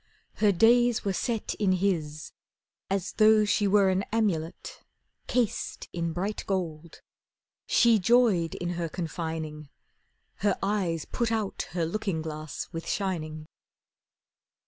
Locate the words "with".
12.71-12.89